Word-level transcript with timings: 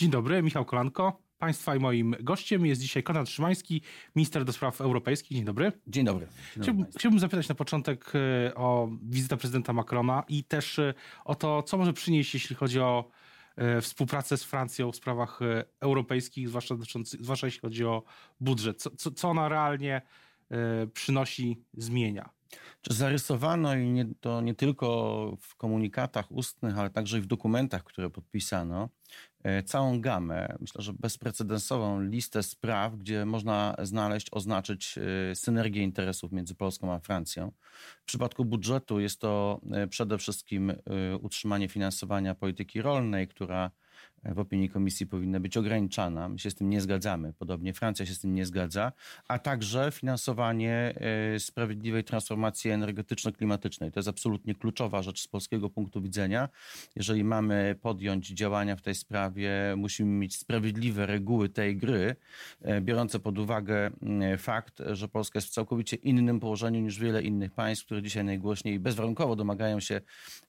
Dzień 0.00 0.10
dobry, 0.10 0.42
Michał 0.42 0.64
Kolanko. 0.64 1.22
Państwa 1.38 1.76
i 1.76 1.78
moim 1.78 2.16
gościem 2.20 2.66
jest 2.66 2.80
dzisiaj 2.80 3.02
Konrad 3.02 3.28
Szymański, 3.28 3.82
minister 4.16 4.44
do 4.44 4.52
spraw 4.52 4.80
europejskich. 4.80 5.36
Dzień 5.36 5.44
dobry. 5.44 5.72
Dzień 5.86 6.04
dobry. 6.04 6.26
Dzień 6.26 6.62
chciałbym, 6.62 6.86
chciałbym, 6.98 7.20
zapytać 7.20 7.48
na 7.48 7.54
początek 7.54 8.12
e, 8.14 8.54
o 8.54 8.88
wizytę 9.02 9.36
prezydenta 9.36 9.72
Macrona 9.72 10.24
i 10.28 10.44
też 10.44 10.78
e, 10.78 10.94
o 11.24 11.34
to, 11.34 11.62
co 11.62 11.78
może 11.78 11.92
przynieść, 11.92 12.34
jeśli 12.34 12.56
chodzi 12.56 12.80
o 12.80 13.08
e, 13.56 13.80
współpracę 13.80 14.36
z 14.36 14.44
Francją 14.44 14.92
w 14.92 14.96
sprawach 14.96 15.40
europejskich, 15.80 16.48
zwłaszcza, 16.48 16.74
zwłaszcza 17.04 17.46
jeśli 17.46 17.60
chodzi 17.60 17.84
o 17.84 18.02
budżet. 18.40 18.82
Co, 18.82 18.90
co, 18.90 19.10
co 19.10 19.28
ona 19.28 19.48
realnie 19.48 20.02
przynosi, 20.92 21.62
zmienia? 21.74 22.30
Zarysowano 22.90 23.74
i 23.74 23.90
nie, 23.90 24.06
to 24.20 24.40
nie 24.40 24.54
tylko 24.54 25.36
w 25.40 25.56
komunikatach 25.56 26.32
ustnych, 26.32 26.78
ale 26.78 26.90
także 26.90 27.18
i 27.18 27.20
w 27.20 27.26
dokumentach, 27.26 27.84
które 27.84 28.10
podpisano, 28.10 28.88
całą 29.64 30.00
gamę, 30.00 30.56
myślę, 30.60 30.82
że 30.82 30.92
bezprecedensową 30.92 32.00
listę 32.00 32.42
spraw, 32.42 32.96
gdzie 32.96 33.24
można 33.24 33.76
znaleźć, 33.82 34.28
oznaczyć 34.32 34.98
e, 35.30 35.34
synergię 35.34 35.82
interesów 35.82 36.32
między 36.32 36.54
Polską 36.54 36.92
a 36.92 36.98
Francją. 36.98 37.52
W 38.02 38.04
przypadku 38.04 38.44
budżetu 38.44 39.00
jest 39.00 39.20
to 39.20 39.60
e, 39.72 39.86
przede 39.86 40.18
wszystkim 40.18 40.72
utrzymanie 41.20 41.68
finansowania 41.68 42.34
polityki 42.34 42.82
rolnej, 42.82 43.28
która 43.28 43.70
w 44.34 44.38
opinii 44.38 44.68
komisji 44.68 45.06
powinna 45.06 45.40
być 45.40 45.56
ograniczana. 45.56 46.28
My 46.28 46.38
się 46.38 46.50
z 46.50 46.54
tym 46.54 46.70
nie 46.70 46.80
zgadzamy. 46.80 47.32
Podobnie 47.32 47.72
Francja 47.72 48.06
się 48.06 48.14
z 48.14 48.20
tym 48.20 48.34
nie 48.34 48.46
zgadza. 48.46 48.92
A 49.28 49.38
także 49.38 49.90
finansowanie 49.92 50.94
e, 51.34 51.40
sprawiedliwej 51.40 52.04
transformacji 52.04 52.70
energetyczno-klimatycznej. 52.70 53.92
To 53.92 53.98
jest 53.98 54.08
absolutnie 54.08 54.54
kluczowa 54.54 55.02
rzecz 55.02 55.22
z 55.22 55.28
polskiego 55.28 55.70
punktu 55.70 56.02
widzenia. 56.02 56.48
Jeżeli 56.96 57.24
mamy 57.24 57.76
podjąć 57.82 58.28
działania 58.28 58.76
w 58.76 58.82
tej 58.82 58.94
sprawie, 58.94 59.74
musimy 59.76 60.10
mieć 60.10 60.36
sprawiedliwe 60.36 61.06
reguły 61.06 61.48
tej 61.48 61.76
gry, 61.76 62.16
e, 62.62 62.80
biorące 62.80 63.18
pod 63.18 63.38
uwagę 63.38 63.90
fakt, 64.38 64.82
że 64.92 65.08
Polska 65.08 65.36
jest 65.36 65.48
w 65.48 65.52
całkowicie 65.52 65.96
innym 65.96 66.40
położeniu 66.40 66.80
niż 66.80 66.98
wiele 66.98 67.22
innych 67.22 67.52
państw, 67.52 67.84
które 67.84 68.02
dzisiaj 68.02 68.24
najgłośniej 68.24 68.80
bezwarunkowo 68.80 69.36
domagają 69.36 69.80
się 69.80 70.00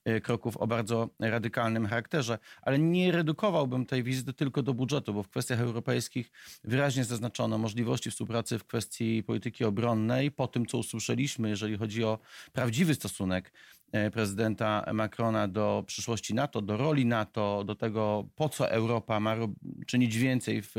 e, 0.05 0.21
kroków 0.21 0.57
o 0.57 0.67
bardzo 0.67 1.09
radykalnym 1.19 1.85
charakterze, 1.85 2.37
ale 2.61 2.79
nie 2.79 3.11
redukował 3.11 3.66
ograniczałbym 3.67 3.85
tej 3.85 4.03
wizyty 4.03 4.33
tylko 4.33 4.63
do 4.63 4.73
budżetu, 4.73 5.13
bo 5.13 5.23
w 5.23 5.29
kwestiach 5.29 5.59
europejskich 5.59 6.31
wyraźnie 6.63 7.05
zaznaczono 7.05 7.57
możliwości 7.57 8.11
współpracy 8.11 8.59
w 8.59 8.63
kwestii 8.63 9.23
polityki 9.23 9.65
obronnej. 9.65 10.31
Po 10.31 10.47
tym, 10.47 10.65
co 10.65 10.77
usłyszeliśmy, 10.77 11.49
jeżeli 11.49 11.77
chodzi 11.77 12.03
o 12.03 12.19
prawdziwy 12.53 12.95
stosunek 12.95 13.51
E, 13.91 14.11
prezydenta 14.11 14.85
Macrona 14.93 15.47
do 15.47 15.83
przyszłości 15.87 16.33
NATO, 16.33 16.61
do 16.61 16.77
roli 16.77 17.05
NATO, 17.05 17.63
do 17.63 17.75
tego, 17.75 18.27
po 18.35 18.49
co 18.49 18.69
Europa 18.69 19.19
ma 19.19 19.35
czynić 19.87 20.17
więcej 20.17 20.61
w, 20.61 20.75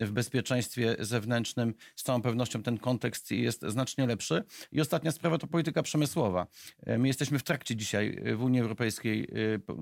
w 0.00 0.10
bezpieczeństwie 0.10 0.96
zewnętrznym. 0.98 1.74
Z 1.96 2.02
całą 2.02 2.22
pewnością 2.22 2.62
ten 2.62 2.78
kontekst 2.78 3.30
jest 3.30 3.62
znacznie 3.62 4.06
lepszy. 4.06 4.44
I 4.72 4.80
ostatnia 4.80 5.12
sprawa 5.12 5.38
to 5.38 5.46
polityka 5.46 5.82
przemysłowa. 5.82 6.46
E, 6.86 6.98
my 6.98 7.08
jesteśmy 7.08 7.38
w 7.38 7.42
trakcie 7.42 7.76
dzisiaj 7.76 8.22
w 8.36 8.42
Unii 8.42 8.60
Europejskiej 8.60 9.28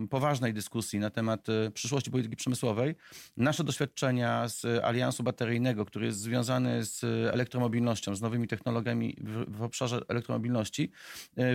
e, 0.03 0.07
poważnej 0.07 0.55
dyskusji 0.55 0.99
na 0.99 1.11
temat 1.11 1.47
przyszłości 1.75 2.11
polityki 2.11 2.37
przemysłowej. 2.37 2.95
Nasze 3.37 3.65
doświadczenia 3.65 4.49
z 4.49 4.85
aliansu 4.85 5.23
bateryjnego, 5.23 5.85
który 5.85 6.07
jest 6.07 6.19
związany 6.19 6.85
z 6.85 7.05
elektromobilnością, 7.35 8.15
z 8.15 8.21
nowymi 8.21 8.49
technologiami 8.49 9.17
w, 9.21 9.59
w 9.59 9.63
obszarze 9.63 10.01
elektromobilności, 10.09 10.91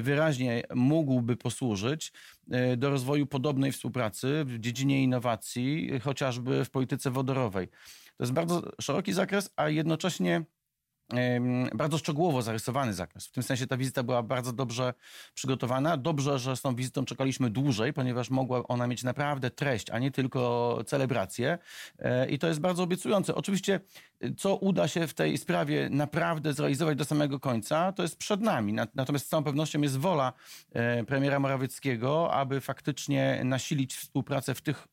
wyraźnie 0.02 0.64
mógłby 0.76 1.36
posłużyć 1.36 2.14
e, 2.52 2.78
do 2.78 2.90
rozwoju 2.90 3.26
podobnej 3.26 3.72
współpracy 3.72 4.44
w 4.46 4.60
dziedzinie 4.60 5.04
innowacji, 5.04 6.00
chociażby 6.00 6.66
w 6.66 6.70
polityce 6.70 7.12
wodorowej. 7.12 7.68
To 8.18 8.24
jest 8.24 8.34
bardzo 8.34 8.62
szeroki 8.82 9.14
zakres, 9.14 9.50
a 9.56 9.70
jednocześnie 9.70 10.46
bardzo 11.76 11.98
szczegółowo 11.98 12.42
zarysowany 12.42 12.94
zakres. 12.94 13.28
W 13.28 13.32
tym 13.32 13.44
sensie 13.44 13.68
ta 13.68 13.78
wizyta 13.78 14.04
była 14.04 14.24
bardzo 14.24 14.54
dobrze 14.54 14.94
przygotowana. 15.34 15.98
Dobrze, 15.98 16.40
że 16.40 16.56
z 16.56 16.62
tą 16.62 16.76
wizytą 16.76 17.06
czekaliśmy 17.06 17.50
dłużej, 17.50 17.94
ponieważ 17.94 18.30
mogła 18.30 18.68
ona 18.68 18.88
mieć 18.88 19.04
naprawdę 19.04 19.52
treść, 19.52 19.90
a 19.90 20.00
nie 20.00 20.12
tylko 20.12 20.80
celebrację. 20.86 21.58
E, 22.00 22.30
I 22.30 22.40
to 22.40 22.48
jest 22.48 22.60
bardzo 22.60 22.84
obiecujące. 22.84 23.36
Oczywiście, 23.36 23.80
co 24.38 24.56
uda 24.56 24.88
się 24.88 25.08
w 25.08 25.14
tej 25.14 25.38
sprawie 25.38 25.90
naprawdę 25.90 26.54
zrealizować 26.54 26.98
do 26.98 27.06
samego 27.06 27.40
końca, 27.40 27.92
to 27.92 28.04
jest 28.04 28.18
przed 28.18 28.42
nami. 28.42 28.74
Natomiast 28.96 29.26
z 29.26 29.30
całą 29.30 29.44
pewnością 29.44 29.82
jest 29.82 29.98
wola 29.98 30.34
e, 30.74 31.04
premiera 31.04 31.40
Morawieckiego, 31.40 32.34
aby 32.34 32.62
faktycznie 32.62 33.42
nasilić 33.44 33.96
współpracę 33.96 34.56
w 34.56 34.62
tych 34.62 34.88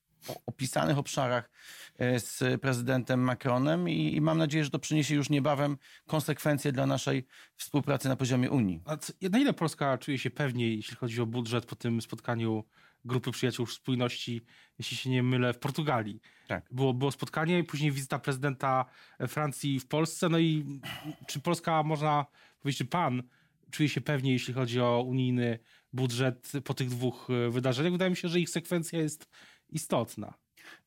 opisanych 0.47 0.99
obszarach 0.99 1.51
e, 1.99 2.21
z 2.21 2.61
prezydentem 2.61 3.21
Macronem 3.21 3.89
i, 3.89 4.17
i, 4.17 4.21
mam 4.21 4.39
nadzieję, 4.39 4.65
że 4.65 4.71
to 4.71 4.79
przyniesie 4.79 5.15
już 5.15 5.31
niebawem 5.31 5.77
konsekwencje 6.07 6.73
dla 6.73 6.87
naszej 6.87 7.27
współpracy 7.57 8.09
na 8.09 8.17
poziomie 8.17 8.51
Unii. 8.51 8.81
A 8.85 8.97
co, 8.97 9.13
na 9.31 9.39
ile 9.39 9.53
Polska 9.53 9.99
czuje 9.99 10.19
się 10.19 10.31
pewniej, 10.31 10.77
jeśli 10.77 10.97
chodzi 10.97 11.21
o 11.21 11.27
budżet 11.27 11.67
po 11.67 11.77
tym 11.77 12.03
spotkaniu 12.03 12.65
grupy 13.05 13.31
przyjaciół 13.31 13.67
spójności, 13.67 14.43
jeśli 14.79 14.97
się 14.97 15.11
nie 15.11 15.23
mylę, 15.23 15.53
w 15.53 15.59
Portugalii? 15.59 16.21
Tak. 16.49 16.67
Było, 16.71 16.95
było 16.95 17.11
spotkanie 17.11 17.59
i 17.59 17.65
później 17.65 17.93
wizyta 17.93 18.19
prezydenta 18.19 18.85
Francji 19.29 19.81
w 19.81 19.87
Polsce. 19.87 20.29
No 20.29 20.39
i 20.39 20.81
czy 21.27 21.41
Polska, 21.41 21.83
można 21.83 22.27
powiedzieć, 22.61 22.79
czy 22.79 22.85
pan 22.85 23.23
czuje 23.71 23.89
się 23.89 24.01
pewniej, 24.01 24.33
jeśli 24.33 24.55
chodzi 24.55 24.81
o 24.81 25.03
unijny 25.03 25.59
budżet 25.93 26.53
po 26.65 26.75
tych 26.75 26.89
dwóch 26.89 27.29
e, 27.31 27.51
wydarzeniach? 27.51 27.93
Wydaje 27.93 28.11
mi 28.11 28.17
się, 28.17 28.29
że 28.29 28.41
ich 28.41 28.51
sekwencja 28.51 28.99
jest 28.99 29.29
istotna. 29.75 30.35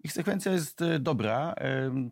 Ich 0.04 0.14
sekwencja 0.14 0.52
jest 0.52 0.82
e, 0.82 1.00
dobra. 1.00 1.56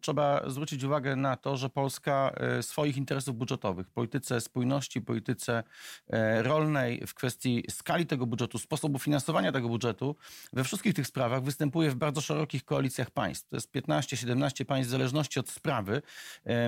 Trzeba 0.02 0.50
zwrócić 0.50 0.84
uwagę 0.84 1.16
na 1.16 1.36
to, 1.36 1.58
że 1.58 1.70
Polska 1.70 2.32
e, 2.36 2.64
swoich 2.64 2.98
interesów 2.98 3.36
budżetowych, 3.36 3.90
polityce 3.90 4.42
spójności, 4.42 5.02
polityce 5.02 5.64
e, 6.10 6.44
rolnej, 6.44 7.04
w 7.08 7.14
kwestii 7.14 7.64
skali 7.70 8.06
tego 8.06 8.26
budżetu, 8.26 8.58
sposobu 8.58 9.00
finansowania 9.00 9.52
tego 9.52 9.68
budżetu, 9.68 10.16
we 10.54 10.64
wszystkich 10.64 10.94
tych 10.94 11.08
sprawach 11.08 11.44
występuje 11.44 11.90
w 11.90 11.96
bardzo 11.96 12.22
szerokich 12.22 12.66
koalicjach 12.66 13.12
państw. 13.12 13.50
To 13.50 13.56
jest 13.56 13.72
15-17 13.72 14.66
państw 14.66 14.88
w 14.88 14.92
zależności 14.92 15.40
od 15.40 15.50
sprawy. 15.50 16.02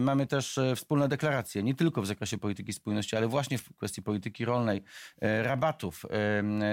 Mamy 0.01 0.27
też 0.27 0.59
wspólne 0.75 1.07
deklaracje, 1.07 1.63
nie 1.63 1.75
tylko 1.75 2.01
w 2.01 2.07
zakresie 2.07 2.37
polityki 2.37 2.73
spójności, 2.73 3.15
ale 3.15 3.27
właśnie 3.27 3.57
w 3.57 3.77
kwestii 3.77 4.01
polityki 4.01 4.45
rolnej, 4.45 4.83
rabatów, 5.21 6.05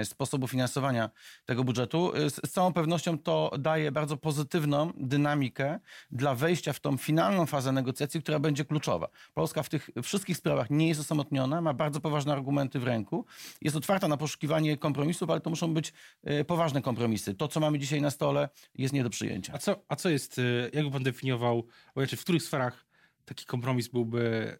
sposobu 0.03 0.47
finansowania 0.47 1.09
tego 1.45 1.63
budżetu. 1.63 2.11
Z 2.29 2.51
całą 2.51 2.73
pewnością 2.73 3.17
to 3.17 3.51
daje 3.59 3.91
bardzo 3.91 4.14
bardzo 4.15 4.17
pozytywną 4.17 4.91
dynamikę 4.97 5.79
dla 6.11 6.35
wejścia 6.35 6.73
w 6.73 6.79
tą 6.79 6.97
finalną 6.97 7.45
fazę 7.45 7.71
negocjacji, 7.71 8.21
która 8.21 8.39
będzie 8.39 8.65
kluczowa. 8.65 9.09
Polska 9.33 9.63
w 9.63 9.69
tych 9.69 9.89
wszystkich 10.03 10.37
sprawach 10.37 10.69
nie 10.69 10.87
jest 10.87 11.01
osamotniona, 11.01 11.61
ma 11.61 11.73
bardzo 11.73 11.99
poważne 11.99 12.33
argumenty 12.33 12.79
w 12.79 12.83
ręku, 12.83 13.25
jest 13.61 13.75
otwarta 13.75 14.07
na 14.07 14.17
poszukiwanie 14.17 14.77
kompromisów, 14.77 15.29
ale 15.29 15.41
to 15.41 15.49
muszą 15.49 15.73
być 15.73 15.93
e, 16.23 16.45
poważne 16.45 16.81
kompromisy. 16.81 17.35
To, 17.35 17.47
co 17.47 17.59
mamy 17.59 17.79
dzisiaj 17.79 18.01
na 18.01 18.11
stole, 18.11 18.49
jest 18.75 18.93
nie 18.93 19.03
do 19.03 19.09
przyjęcia. 19.09 19.53
A 19.53 19.57
co, 19.57 19.85
a 19.87 19.95
co 19.95 20.09
jest, 20.09 20.39
e, 20.39 20.41
jak 20.73 20.91
pan 20.91 21.03
definiował, 21.03 21.65
w 21.95 22.21
których 22.21 22.43
sferach 22.43 22.85
taki 23.25 23.45
kompromis 23.45 23.87
byłby 23.87 24.57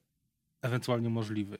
ewentualnie 0.65 1.09
możliwy. 1.09 1.57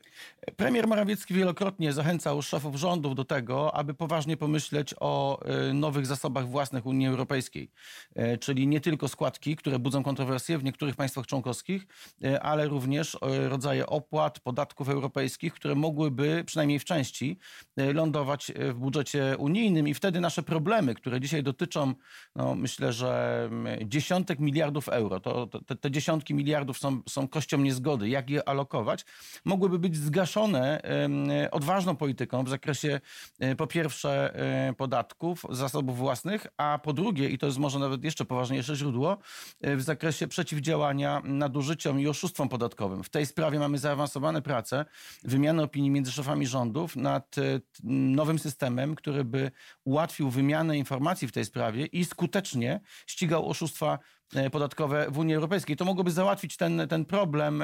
Premier 0.58 0.88
Morawiecki 0.88 1.34
wielokrotnie 1.34 1.94
zachęcał 1.94 2.42
szefów 2.42 2.76
rządów 2.76 3.16
do 3.16 3.26
tego, 3.26 3.76
aby 3.76 3.94
poważnie 3.94 4.38
pomyśleć 4.38 4.96
o 5.00 5.46
e, 5.46 5.74
nowych 5.74 6.06
zasobach 6.06 6.48
własnych 6.48 6.86
Unii 6.86 7.08
Europejskiej. 7.08 7.72
E, 8.16 8.38
czyli 8.38 8.68
nie 8.68 8.82
tylko 8.82 9.08
składki, 9.08 9.56
które 9.56 9.80
budzą 9.80 10.04
kontrowersje 10.04 10.58
w 10.58 10.64
niektórych 10.64 10.96
państwach 10.96 11.28
członkowskich, 11.28 11.88
e, 12.24 12.44
ale 12.44 12.68
również 12.68 13.18
rodzaje 13.48 13.88
opłat, 13.88 14.40
podatków 14.40 14.90
europejskich, 14.90 15.54
które 15.54 15.76
mogłyby 15.76 16.44
przynajmniej 16.46 16.80
w 16.80 16.86
części 16.86 17.38
lądować 17.78 18.52
w 18.74 18.74
budżecie 18.74 19.36
unijnym 19.38 19.88
i 19.88 19.94
wtedy 19.94 20.20
nasze 20.20 20.44
problemy, 20.44 20.96
które 20.96 21.20
dzisiaj 21.20 21.44
dotyczą, 21.44 21.94
no 22.36 22.56
myślę, 22.56 22.94
że 22.94 23.42
mm, 23.52 23.90
dziesiątek 23.90 24.40
miliardów 24.40 24.90
euro, 24.90 25.20
to, 25.20 25.48
te, 25.48 25.76
te 25.76 25.92
dziesiątki 25.92 26.34
miliardów 26.34 26.78
są, 26.78 27.02
są 27.10 27.28
kością 27.28 27.58
niezgody, 27.58 28.10
jak 28.10 28.30
je 28.30 28.50
alokować, 28.50 28.95
mogłyby 29.46 29.80
być 29.80 29.98
zgaszone 29.98 30.82
odważną 31.52 31.96
polityką 31.96 32.44
w 32.44 32.50
zakresie 32.50 33.02
e, 33.40 33.56
po 33.56 33.68
pierwsze 33.68 34.36
e, 34.36 34.74
podatków, 34.74 35.46
zasobów 35.50 35.98
własnych, 35.98 36.48
a 36.58 36.80
po 36.84 36.94
drugie, 36.94 37.30
i 37.30 37.38
to 37.38 37.46
jest 37.46 37.58
może 37.58 37.80
nawet 37.80 38.04
jeszcze 38.04 38.26
poważniejsze 38.26 38.76
źródło, 38.76 39.18
e, 39.62 39.76
w 39.76 39.82
zakresie 39.82 40.28
przeciwdziałania 40.28 41.22
nadużyciom 41.24 42.00
i 42.00 42.08
oszustwom 42.08 42.50
podatkowym. 42.50 43.04
W 43.04 43.10
tej 43.10 43.26
sprawie 43.26 43.60
mamy 43.60 43.78
zaawansowane 43.78 44.42
prace, 44.42 44.86
wymianę 45.24 45.64
opinii 45.64 45.92
między 45.92 46.12
szefami 46.12 46.48
rządów 46.48 46.96
nad 46.96 47.36
nowym 47.84 48.40
systemem, 48.40 48.96
który 48.96 49.24
by 49.24 49.52
ułatwił 49.84 50.30
wymianę 50.30 50.78
informacji 50.78 51.28
w 51.28 51.32
tej 51.32 51.46
sprawie 51.46 51.86
i 51.86 52.06
skutecznie 52.06 52.82
ścigał 53.08 53.50
oszustwa 53.50 54.00
podatkowe 54.52 55.08
w 55.12 55.18
Unii 55.18 55.36
Europejskiej. 55.36 55.76
To 55.76 55.86
mogłoby 55.86 56.12
załatwić 56.12 56.58
ten, 56.58 56.82
ten 56.90 57.06
problem 57.06 57.64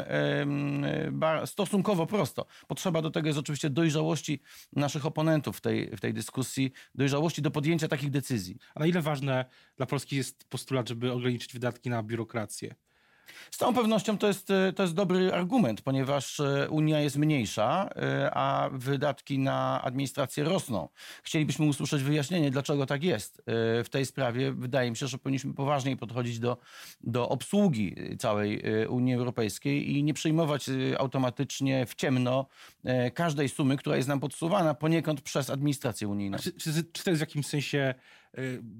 stosunkowo 1.45 2.06
prosto. 2.06 2.45
Potrzeba 2.68 3.01
do 3.01 3.12
tego 3.12 3.27
jest 3.27 3.39
oczywiście 3.39 3.69
dojrzałości 3.69 4.41
naszych 4.73 5.06
oponentów 5.06 5.57
w 5.57 5.62
tej, 5.62 5.97
w 5.97 6.00
tej 6.00 6.13
dyskusji, 6.13 6.71
dojrzałości 6.95 7.41
do 7.41 7.51
podjęcia 7.51 7.88
takich 7.88 8.12
decyzji. 8.12 8.57
A 8.75 8.79
na 8.79 8.85
ile 8.85 9.01
ważne 9.01 9.45
dla 9.77 9.85
Polski 9.85 10.15
jest 10.15 10.50
postulat, 10.50 10.89
żeby 10.89 11.12
ograniczyć 11.12 11.53
wydatki 11.53 11.89
na 11.89 12.03
biurokrację? 12.03 12.75
Z 13.51 13.57
całą 13.57 13.74
pewnością 13.74 14.18
to 14.18 14.28
jest, 14.28 14.51
e, 14.51 14.74
to 14.74 14.83
jest 14.83 14.95
dobry 14.95 15.33
argument, 15.33 15.81
ponieważ 15.81 16.39
e, 16.39 16.69
Unia 16.69 17.00
jest 17.00 17.18
mniejsza, 17.18 17.89
e, 17.95 18.31
a 18.33 18.69
wydatki 18.74 19.39
na 19.39 19.81
administrację 19.81 20.44
rosną. 20.44 20.89
Chcielibyśmy 21.24 21.66
usłyszeć 21.66 22.04
wyjaśnienie, 22.04 22.51
dlaczego 22.51 22.86
tak 22.86 23.04
jest. 23.04 23.42
W 23.83 23.88
tej 23.92 24.06
sprawie 24.06 24.51
wydaje 24.51 24.89
mi 24.92 24.98
się, 24.98 25.07
że 25.07 25.18
powinniśmy 25.18 25.54
poważniej 25.54 25.98
podchodzić 25.98 26.39
do, 26.39 26.57
do 27.04 27.30
obsługi 27.30 27.95
całej 28.19 28.63
Unii 28.88 29.13
Europejskiej 29.13 29.92
i 29.92 30.04
nie 30.04 30.13
przyjmować 30.13 30.66
automatycznie 30.98 31.86
w 31.86 31.95
ciemno 31.95 32.45
każdej 33.13 33.50
sumy, 33.50 33.77
która 33.77 33.98
jest 33.98 34.07
nam 34.07 34.19
podsuwana 34.19 34.74
poniekąd 34.74 35.22
przez 35.22 35.50
administrację 35.50 36.07
unijną. 36.07 36.38
Czy, 36.38 36.51
czy, 36.51 36.84
czy 36.92 37.04
to 37.04 37.10
jest 37.10 37.19
w 37.19 37.27
jakimś 37.27 37.48
sensie, 37.48 37.94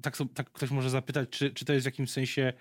tak, 0.02 0.18
tak 0.34 0.52
ktoś 0.52 0.72
może 0.72 0.90
zapytać, 0.90 1.30
czy, 1.30 1.52
czy 1.52 1.66
to 1.66 1.74
jest 1.74 1.84
w 1.84 1.86
jakimś 1.86 2.12
sensie 2.12 2.54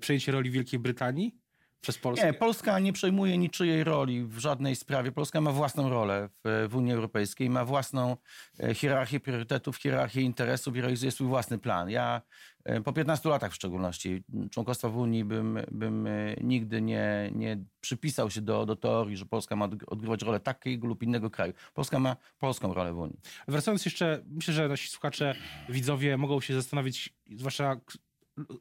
przejęcie 0.00 0.32
roli 0.32 0.50
Wielkiej 0.50 0.78
Brytanii 0.78 1.42
przez 1.82 1.98
Polskę? 1.98 2.26
Nie, 2.26 2.32
Polska 2.32 2.78
nie 2.78 2.92
przejmuje 2.92 3.38
niczyjej 3.38 3.84
roli 3.84 4.24
w 4.24 4.38
żadnej 4.38 4.76
sprawie. 4.76 5.12
Polska 5.12 5.40
ma 5.40 5.52
własną 5.52 5.90
rolę 5.90 6.28
w, 6.44 6.68
w 6.70 6.76
Unii 6.76 6.92
Europejskiej, 6.92 7.50
ma 7.50 7.64
własną 7.64 8.16
e, 8.60 8.74
hierarchię 8.74 9.20
priorytetów, 9.20 9.76
hierarchię 9.76 10.20
interesów 10.20 10.76
i 10.76 10.80
realizuje 10.80 11.12
swój 11.12 11.26
własny 11.26 11.58
plan. 11.58 11.90
Ja 11.90 12.22
e, 12.64 12.80
po 12.80 12.92
15 12.92 13.28
latach 13.28 13.52
w 13.52 13.54
szczególności 13.54 14.22
członkostwa 14.50 14.88
w 14.88 14.96
Unii 14.96 15.24
bym, 15.24 15.58
bym 15.70 16.08
nigdy 16.40 16.82
nie, 16.82 17.30
nie 17.34 17.64
przypisał 17.80 18.30
się 18.30 18.40
do, 18.40 18.66
do 18.66 18.76
teorii, 18.76 19.16
że 19.16 19.26
Polska 19.26 19.56
ma 19.56 19.68
odgrywać 19.86 20.22
rolę 20.22 20.40
takiego 20.40 20.86
lub 20.86 21.02
innego 21.02 21.30
kraju. 21.30 21.52
Polska 21.74 21.98
ma 21.98 22.16
polską 22.38 22.74
rolę 22.74 22.92
w 22.92 22.98
Unii. 22.98 23.20
Wracając 23.48 23.84
jeszcze, 23.84 24.22
myślę, 24.26 24.54
że 24.54 24.68
nasi 24.68 24.88
słuchacze, 24.88 25.34
widzowie 25.68 26.16
mogą 26.16 26.40
się 26.40 26.54
zastanowić, 26.54 27.14
zwłaszcza 27.30 27.76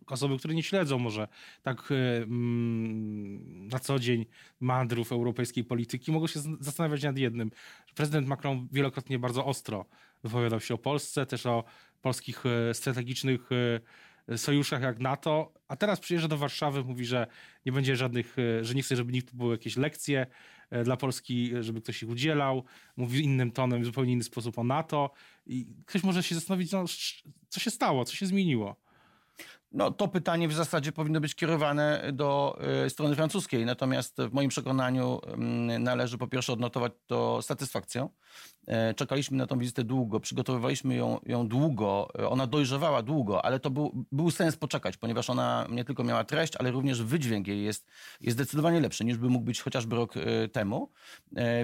osoby, 0.07 0.37
które 0.37 0.53
nie 0.53 0.63
śledzą 0.63 0.99
może 0.99 1.27
tak 1.61 1.91
e, 1.91 2.17
mm, 2.17 3.67
na 3.67 3.79
co 3.79 3.99
dzień 3.99 4.25
mandrów 4.59 5.11
europejskiej 5.11 5.63
polityki, 5.63 6.11
mogą 6.11 6.27
się 6.27 6.39
zastanawiać 6.59 7.03
nad 7.03 7.17
jednym. 7.17 7.51
Prezydent 7.95 8.27
Macron 8.27 8.67
wielokrotnie 8.71 9.19
bardzo 9.19 9.45
ostro 9.45 9.85
wypowiadał 10.23 10.59
się 10.59 10.73
o 10.73 10.77
Polsce, 10.77 11.25
też 11.25 11.45
o 11.45 11.63
polskich 12.01 12.43
e, 12.45 12.73
strategicznych 12.73 13.49
e, 14.27 14.37
sojuszach 14.37 14.81
jak 14.81 14.99
NATO, 14.99 15.53
a 15.67 15.75
teraz 15.75 15.99
przyjeżdża 15.99 16.27
do 16.27 16.37
Warszawy, 16.37 16.83
mówi, 16.83 17.05
że 17.05 17.27
nie 17.65 17.71
będzie 17.71 17.95
żadnych, 17.95 18.35
że 18.61 18.75
nie 18.75 18.83
chce, 18.83 18.95
żeby 18.95 19.11
nikt 19.11 19.35
były 19.35 19.51
jakieś 19.51 19.77
lekcje 19.77 20.27
dla 20.83 20.97
Polski, 20.97 21.51
żeby 21.61 21.81
ktoś 21.81 22.03
ich 22.03 22.09
udzielał, 22.09 22.63
mówi 22.97 23.23
innym 23.23 23.51
tonem, 23.51 23.81
w 23.81 23.85
zupełnie 23.85 24.13
inny 24.13 24.23
sposób 24.23 24.59
o 24.59 24.63
NATO 24.63 25.11
i 25.45 25.67
ktoś 25.85 26.03
może 26.03 26.23
się 26.23 26.35
zastanowić, 26.35 26.71
no, 26.71 26.85
co 27.49 27.59
się 27.59 27.71
stało, 27.71 28.05
co 28.05 28.15
się 28.15 28.25
zmieniło. 28.25 28.80
No, 29.73 29.91
to 29.91 30.07
pytanie 30.07 30.47
w 30.47 30.53
zasadzie 30.53 30.91
powinno 30.91 31.21
być 31.21 31.35
kierowane 31.35 32.09
do 32.13 32.59
y, 32.85 32.89
strony 32.89 33.15
francuskiej, 33.15 33.65
natomiast 33.65 34.17
w 34.17 34.33
moim 34.33 34.49
przekonaniu 34.49 35.19
y, 35.75 35.79
należy 35.79 36.17
po 36.17 36.27
pierwsze 36.27 36.53
odnotować 36.53 36.91
to 37.07 37.41
satysfakcją. 37.41 38.09
Y, 38.69 38.93
czekaliśmy 38.95 39.37
na 39.37 39.47
tą 39.47 39.59
wizytę 39.59 39.83
długo, 39.83 40.19
przygotowywaliśmy 40.19 40.95
ją, 40.95 41.19
ją 41.25 41.47
długo, 41.47 42.07
ona 42.29 42.47
dojrzewała 42.47 43.01
długo, 43.01 43.45
ale 43.45 43.59
to 43.59 43.69
był, 43.69 44.05
był 44.11 44.31
sens 44.31 44.55
poczekać, 44.55 44.97
ponieważ 44.97 45.29
ona 45.29 45.67
nie 45.69 45.85
tylko 45.85 46.03
miała 46.03 46.23
treść, 46.23 46.55
ale 46.55 46.71
również 46.71 47.03
wydźwięk 47.03 47.47
jej 47.47 47.63
jest, 47.63 47.87
jest 48.21 48.37
zdecydowanie 48.37 48.79
lepszy 48.79 49.05
niż 49.05 49.17
by 49.17 49.29
mógł 49.29 49.45
być 49.45 49.61
chociażby 49.61 49.95
rok 49.95 50.13
temu, 50.51 50.91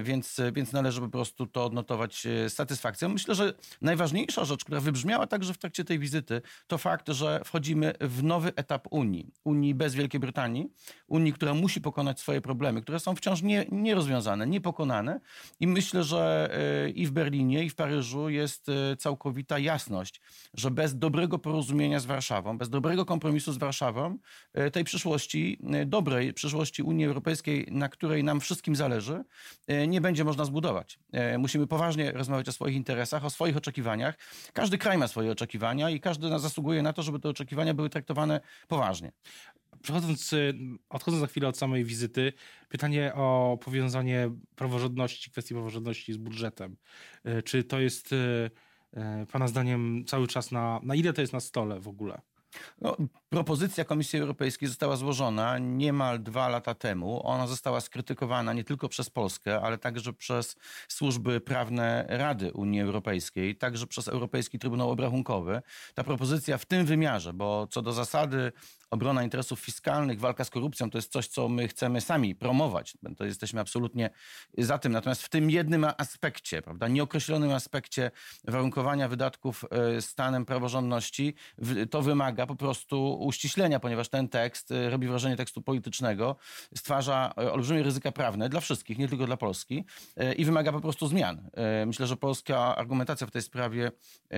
więc, 0.02 0.42
więc 0.54 0.74
należy 0.74 1.02
po 1.02 1.10
prostu 1.10 1.48
to 1.48 1.66
odnotować 1.66 2.28
satysfakcją. 2.50 3.10
Myślę, 3.10 3.36
że 3.36 3.54
najważniejsza 3.82 4.46
rzecz, 4.46 4.64
która 4.64 4.80
wybrzmiała 4.80 5.28
także 5.28 5.54
w 5.54 5.58
trakcie 5.58 5.84
tej 5.84 6.00
wizyty, 6.00 6.42
to 6.68 6.78
fakt, 6.78 7.10
że 7.10 7.42
wchodzimy 7.46 7.97
w 8.00 8.24
nowy 8.24 8.52
etap 8.56 8.88
Unii. 8.92 9.32
Unii 9.44 9.76
bez 9.76 9.96
Wielkiej 9.96 10.20
Brytanii, 10.20 10.70
Unii, 11.08 11.34
która 11.34 11.54
musi 11.54 11.82
pokonać 11.82 12.20
swoje 12.20 12.42
problemy, 12.42 12.82
które 12.82 13.00
są 13.00 13.16
wciąż 13.16 13.42
nie, 13.42 13.66
nierozwiązane, 13.72 14.48
niepokonane. 14.48 15.20
I 15.60 15.68
myślę, 15.68 16.04
że 16.04 16.50
e, 16.86 16.90
i 16.90 17.06
w 17.06 17.12
Berlinie, 17.12 17.64
i 17.64 17.70
w 17.70 17.76
Paryżu 17.76 18.30
jest 18.30 18.70
e, 18.70 18.96
całkowita 18.98 19.60
jasność, 19.60 20.22
że 20.54 20.72
bez 20.72 21.00
dobrego 21.00 21.40
porozumienia 21.40 22.00
z 22.00 22.06
Warszawą, 22.06 22.58
bez 22.58 22.70
dobrego 22.70 23.06
kompromisu 23.06 23.54
z 23.54 23.58
Warszawą, 23.58 24.18
e, 24.54 24.72
tej 24.72 24.84
przyszłości, 24.84 25.60
dobrej 25.86 26.34
przyszłości 26.34 26.84
Unii 26.84 27.06
Europejskiej, 27.06 27.68
na 27.72 27.90
której 27.90 28.24
nam 28.24 28.40
wszystkim 28.40 28.76
zależy, 28.76 29.24
nie 29.88 30.02
będzie 30.02 30.24
można 30.24 30.46
zbudować. 30.46 31.00
Musimy 31.38 31.68
poważnie 31.68 32.12
rozmawiać 32.12 32.50
o 32.50 32.52
swoich 32.52 32.76
interesach, 32.76 33.26
o 33.26 33.30
swoich 33.30 33.58
oczekiwaniach. 33.58 34.18
Każdy 34.54 34.78
kraj 34.78 34.98
ma 34.98 35.08
swoje 35.08 35.32
oczekiwania 35.32 35.90
i 35.90 36.00
każdy 36.00 36.40
zasługuje 36.40 36.82
na 36.82 36.94
to, 36.94 37.04
żeby 37.04 37.20
te 37.20 37.30
oczekiwania 37.30 37.74
były 37.74 37.87
traktowane 37.90 38.42
poważnie. 38.68 39.12
Przechodząc, 39.82 40.34
y, 40.34 40.54
odchodząc 40.90 41.22
za 41.22 41.28
chwilę 41.28 41.48
od 41.48 41.58
samej 41.58 41.86
wizyty, 41.86 42.34
pytanie 42.70 43.14
o 43.16 43.58
powiązanie 43.62 44.30
praworządności, 44.56 45.32
kwestii 45.32 45.54
praworządności 45.54 46.14
z 46.14 46.18
budżetem. 46.18 46.78
Y, 47.28 47.44
czy 47.44 47.64
to 47.64 47.80
jest 47.80 48.14
y, 48.14 48.50
Pana 49.32 49.48
zdaniem 49.48 50.06
cały 50.08 50.28
czas 50.28 50.52
na, 50.52 50.80
na 50.84 50.96
ile 50.96 51.14
to 51.14 51.22
jest 51.22 51.34
na 51.34 51.40
stole 51.40 51.80
w 51.80 51.88
ogóle? 51.88 52.22
No, 52.82 52.98
propozycja 53.30 53.86
Komisji 53.86 54.20
Europejskiej 54.20 54.68
została 54.68 54.96
złożona 54.96 55.58
niemal 55.58 56.24
dwa 56.24 56.50
lata 56.50 56.74
temu. 56.74 57.28
Ona 57.28 57.48
została 57.48 57.82
skrytykowana 57.82 58.54
nie 58.54 58.64
tylko 58.64 58.90
przez 58.90 59.10
Polskę, 59.10 59.62
ale 59.62 59.78
także 59.78 60.14
przez 60.14 60.56
służby 60.88 61.42
prawne 61.42 62.06
Rady 62.10 62.54
Unii 62.54 62.82
Europejskiej, 62.82 63.56
także 63.56 63.88
przez 63.88 64.08
Europejski 64.08 64.60
Trybunał 64.60 64.92
Obrachunkowy. 64.92 65.62
Ta 65.94 66.04
propozycja 66.04 66.58
w 66.58 66.66
tym 66.66 66.86
wymiarze, 66.86 67.34
bo 67.34 67.68
co 67.68 67.82
do 67.82 67.94
zasady 67.94 68.52
obrona 68.90 69.24
interesów 69.24 69.60
fiskalnych, 69.60 70.20
walka 70.20 70.44
z 70.44 70.50
korupcją 70.50 70.90
to 70.90 70.98
jest 70.98 71.12
coś, 71.12 71.28
co 71.28 71.50
my 71.50 71.68
chcemy 71.68 72.02
sami 72.02 72.36
promować. 72.36 72.98
To 73.18 73.26
jesteśmy 73.26 73.62
absolutnie 73.62 74.10
za 74.58 74.78
tym. 74.78 74.92
Natomiast 74.92 75.24
w 75.24 75.30
tym 75.30 75.50
jednym 75.50 75.86
aspekcie, 75.98 76.62
prawda, 76.62 76.88
nieokreślonym 76.88 77.52
aspekcie 77.52 78.12
warunkowania 78.44 79.08
wydatków 79.08 79.66
e, 79.72 80.02
stanem 80.02 80.46
praworządności, 80.46 81.36
to 81.92 82.02
wymaga 82.02 82.37
po 82.46 82.56
prostu 82.56 83.18
uściślenia, 83.20 83.80
ponieważ 83.80 84.10
ten 84.10 84.30
tekst 84.30 84.72
e, 84.72 84.90
robi 84.90 85.08
wrażenie 85.08 85.36
tekstu 85.36 85.62
politycznego, 85.62 86.36
stwarza 86.76 87.34
e, 87.38 87.52
olbrzymie 87.52 87.84
ryzyka 87.84 88.12
prawne 88.12 88.50
dla 88.50 88.60
wszystkich, 88.60 88.98
nie 88.98 89.08
tylko 89.08 89.26
dla 89.26 89.38
Polski 89.38 89.86
i 90.38 90.46
wymaga 90.46 90.72
po 90.72 90.82
prostu 90.82 91.08
zmian. 91.08 91.50
Myślę, 91.86 92.08
że 92.08 92.18
polska 92.18 92.76
argumentacja 92.76 93.28
w 93.28 93.32
tej 93.32 93.42
sprawie 93.42 93.92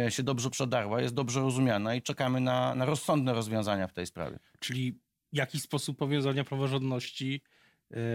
się 0.10 0.24
dobrze 0.24 0.50
przedarła, 0.50 1.02
jest 1.02 1.14
dobrze 1.14 1.40
rozumiana 1.40 1.96
i 1.96 2.02
czekamy 2.02 2.42
na, 2.42 2.76
na 2.76 2.86
rozsądne 2.86 3.34
rozwiązania 3.34 3.88
w 3.88 3.94
tej 3.94 4.06
sprawie. 4.06 4.40
Czyli 4.60 5.00
jakiś 5.34 5.62
sposób 5.62 5.98
powiązania 5.98 6.44
praworządności 6.44 7.42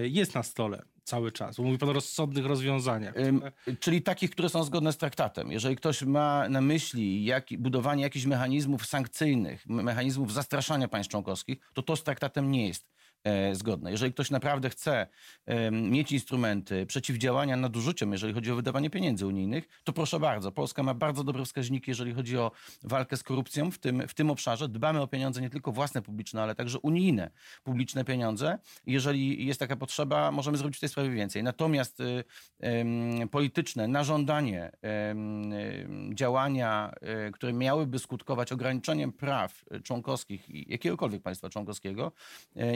jest 0.02 0.34
na 0.34 0.42
stole 0.42 0.82
cały 1.04 1.32
czas. 1.32 1.58
Mówi 1.58 1.78
pan 1.78 1.88
o 1.88 1.92
rozsądnych 1.92 2.46
rozwiązaniach. 2.46 3.14
Czyli 3.80 4.02
takich, 4.02 4.30
które 4.30 4.48
są 4.48 4.64
zgodne 4.64 4.92
z 4.92 4.96
traktatem. 4.96 5.52
Jeżeli 5.52 5.76
ktoś 5.76 6.02
ma 6.02 6.48
na 6.48 6.60
myśli 6.60 7.24
jak, 7.24 7.46
budowanie 7.58 8.02
jakichś 8.02 8.26
mechanizmów 8.26 8.86
sankcyjnych, 8.86 9.66
mechanizmów 9.66 10.32
zastraszania 10.32 10.88
państw 10.88 11.10
członkowskich, 11.10 11.58
to 11.72 11.82
to 11.82 11.96
z 11.96 12.04
traktatem 12.04 12.50
nie 12.50 12.68
jest 12.68 12.86
zgodne. 13.52 13.90
Jeżeli 13.90 14.12
ktoś 14.12 14.30
naprawdę 14.30 14.70
chce 14.70 15.06
mieć 15.72 16.12
instrumenty 16.12 16.86
przeciwdziałania 16.86 17.56
nadużyciom, 17.56 18.12
jeżeli 18.12 18.34
chodzi 18.34 18.52
o 18.52 18.56
wydawanie 18.56 18.90
pieniędzy 18.90 19.26
unijnych, 19.26 19.68
to 19.84 19.92
proszę 19.92 20.20
bardzo. 20.20 20.52
Polska 20.52 20.82
ma 20.82 20.94
bardzo 20.94 21.24
dobre 21.24 21.44
wskaźniki, 21.44 21.90
jeżeli 21.90 22.14
chodzi 22.14 22.38
o 22.38 22.50
walkę 22.82 23.16
z 23.16 23.22
korupcją 23.22 23.70
w 23.70 23.78
tym, 23.78 24.08
w 24.08 24.14
tym 24.14 24.30
obszarze. 24.30 24.68
Dbamy 24.68 25.00
o 25.00 25.06
pieniądze 25.06 25.40
nie 25.40 25.50
tylko 25.50 25.72
własne 25.72 26.02
publiczne, 26.02 26.42
ale 26.42 26.54
także 26.54 26.78
unijne 26.78 27.30
publiczne 27.64 28.04
pieniądze. 28.04 28.58
Jeżeli 28.86 29.46
jest 29.46 29.60
taka 29.60 29.76
potrzeba, 29.76 30.30
możemy 30.30 30.56
zrobić 30.56 30.76
w 30.76 30.80
tej 30.80 30.88
sprawie 30.88 31.10
więcej. 31.10 31.42
Natomiast 31.42 32.00
y, 32.00 32.24
y, 33.22 33.26
polityczne, 33.26 33.88
na 33.88 34.04
żądanie 34.04 34.70
y, 34.70 36.14
działania, 36.14 36.94
które 37.32 37.52
miałyby 37.52 37.98
skutkować 37.98 38.52
ograniczeniem 38.52 39.12
praw 39.12 39.64
członkowskich 39.82 40.68
jakiegokolwiek 40.70 41.22
państwa 41.22 41.48
członkowskiego, 41.48 42.12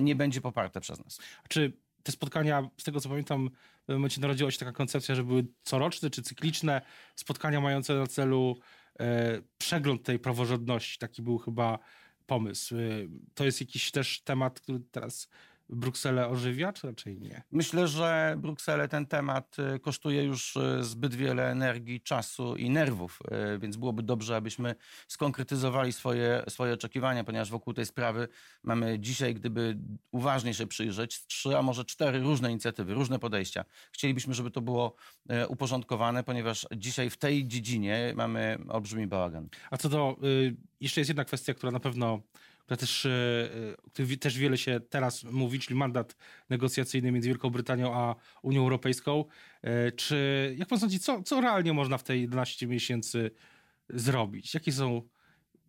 nie 0.02 0.14
będzie 0.14 0.37
będzie 0.38 0.42
poparte 0.42 0.80
przez 0.80 1.04
nas. 1.04 1.18
Czy 1.48 1.72
te 2.02 2.12
spotkania, 2.12 2.70
z 2.76 2.84
tego 2.84 3.00
co 3.00 3.08
pamiętam, 3.08 3.50
w 3.82 3.86
pewnym 3.86 4.00
momencie 4.00 4.20
narodziła 4.20 4.50
się 4.50 4.58
taka 4.58 4.72
koncepcja, 4.72 5.14
że 5.14 5.24
były 5.24 5.46
coroczne 5.62 6.10
czy 6.10 6.22
cykliczne 6.22 6.82
spotkania 7.16 7.60
mające 7.60 7.94
na 7.94 8.06
celu 8.06 8.58
e, 9.00 9.42
przegląd 9.58 10.02
tej 10.02 10.18
praworządności. 10.18 10.98
Taki 10.98 11.22
był 11.22 11.38
chyba 11.38 11.78
pomysł. 12.26 12.76
E, 12.76 12.78
to 13.34 13.44
jest 13.44 13.60
jakiś 13.60 13.90
też 13.90 14.22
temat, 14.22 14.60
który 14.60 14.80
teraz 14.90 15.28
Brukselę 15.68 16.28
ożywia, 16.28 16.72
czy 16.72 16.86
raczej 16.86 17.20
nie? 17.20 17.42
Myślę, 17.50 17.88
że 17.88 18.36
Brukselę 18.38 18.88
ten 18.88 19.06
temat 19.06 19.56
y, 19.76 19.78
kosztuje 19.78 20.24
już 20.24 20.56
y, 20.56 20.84
zbyt 20.84 21.14
wiele 21.14 21.50
energii, 21.50 22.00
czasu 22.00 22.56
i 22.56 22.70
nerwów, 22.70 23.18
y, 23.54 23.58
więc 23.58 23.76
byłoby 23.76 24.02
dobrze, 24.02 24.36
abyśmy 24.36 24.74
skonkretyzowali 25.08 25.92
swoje, 25.92 26.42
swoje 26.48 26.74
oczekiwania, 26.74 27.24
ponieważ 27.24 27.50
wokół 27.50 27.74
tej 27.74 27.86
sprawy 27.86 28.28
mamy 28.62 28.98
dzisiaj, 28.98 29.34
gdyby 29.34 29.78
uważnie 30.10 30.54
się 30.54 30.66
przyjrzeć, 30.66 31.26
trzy, 31.26 31.58
a 31.58 31.62
może 31.62 31.84
cztery 31.84 32.20
różne 32.20 32.50
inicjatywy, 32.50 32.94
różne 32.94 33.18
podejścia. 33.18 33.64
Chcielibyśmy, 33.92 34.34
żeby 34.34 34.50
to 34.50 34.60
było 34.60 34.94
uporządkowane, 35.48 36.24
ponieważ 36.24 36.66
dzisiaj 36.76 37.10
w 37.10 37.16
tej 37.16 37.48
dziedzinie 37.48 38.12
mamy 38.16 38.58
olbrzymi 38.68 39.06
bałagan. 39.06 39.48
A 39.70 39.76
co 39.76 39.88
do, 39.88 40.16
jeszcze 40.80 41.00
jest 41.00 41.08
jedna 41.08 41.24
kwestia, 41.24 41.54
która 41.54 41.72
na 41.72 41.80
pewno 41.80 42.20
która 42.68 42.78
też, 42.78 43.06
e, 43.06 43.10
której 43.92 44.18
też 44.18 44.38
wiele 44.38 44.58
się 44.58 44.80
teraz 44.80 45.24
mówi, 45.24 45.58
czyli 45.58 45.78
mandat 45.78 46.16
negocjacyjny 46.50 47.12
między 47.12 47.28
Wielką 47.28 47.50
Brytanią 47.50 47.94
a 47.94 48.14
Unią 48.42 48.60
Europejską. 48.60 49.24
E, 49.62 49.92
czy, 49.92 50.54
jak 50.58 50.68
pan 50.68 50.80
sądzi, 50.80 51.00
co, 51.00 51.22
co 51.22 51.40
realnie 51.40 51.72
można 51.72 51.98
w 51.98 52.02
tej 52.02 52.20
11 52.20 52.66
miesięcy 52.66 53.30
zrobić? 53.88 54.54
Jakie 54.54 54.72
są 54.72 55.02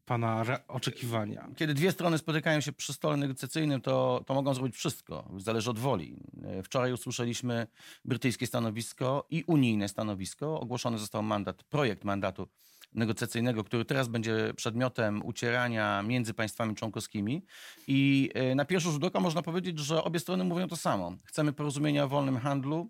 pana 0.06 0.44
oczekiwania? 0.68 1.50
Kiedy 1.56 1.74
dwie 1.74 1.92
strony 1.92 2.18
spotykają 2.18 2.62
się 2.62 2.72
przy 2.72 2.94
stole 2.94 3.18
negocjacyjnym, 3.18 3.82
to, 3.82 4.24
to 4.28 4.34
mogą 4.34 4.54
zrobić 4.54 4.76
wszystko. 4.76 5.32
Zależy 5.38 5.70
od 5.70 5.80
woli. 5.80 6.18
E, 6.44 6.64
wczoraj 6.64 6.94
usłyszeliśmy 6.94 7.68
brytyjskie 8.06 8.48
stanowisko 8.48 9.28
i 9.30 9.44
unijne 9.48 9.88
stanowisko. 9.88 10.60
Ogłoszony 10.60 10.98
został 10.98 11.24
mandat, 11.24 11.64
projekt 11.64 12.04
mandatu 12.04 12.48
negocjacyjnego, 12.94 13.64
który 13.64 13.86
teraz 13.86 14.08
będzie 14.08 14.54
przedmiotem 14.56 15.26
ucierania 15.26 16.04
między 16.04 16.34
państwami 16.34 16.76
członkowskimi. 16.76 17.46
I 17.88 18.30
e, 18.34 18.56
na 18.56 18.66
pierwszy 18.66 18.92
rzut 18.92 19.04
oka 19.04 19.20
można 19.20 19.42
powiedzieć, 19.42 19.80
że 19.80 20.04
obie 20.04 20.20
strony 20.20 20.44
mówią 20.44 20.68
to 20.68 20.76
samo. 20.76 21.16
Chcemy 21.26 21.54
porozumienia 21.54 22.04
o 22.04 22.08
wolnym 22.08 22.38
handlu, 22.38 22.90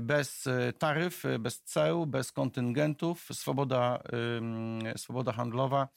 bez 0.00 0.46
e, 0.46 0.72
taryf, 0.72 1.22
bez 1.38 1.62
ceł, 1.62 2.06
bez 2.06 2.32
kontyngentów, 2.32 3.28
swoboda, 3.32 4.02
swoboda 4.96 5.32
handlowa, 5.32 5.88